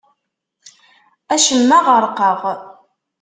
[1.33, 2.37] Acemma ɣerqeɣ.